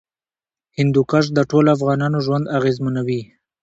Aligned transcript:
هندوکش 0.77 1.25
د 1.37 1.39
ټولو 1.49 1.67
افغانانو 1.77 2.17
ژوند 2.25 2.45
اغېزمنوي. 2.57 3.21